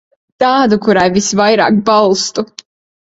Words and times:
Tādu, 0.43 0.79
kurai 0.87 1.03
visvairāk 1.17 1.77
balstu. 1.91 2.47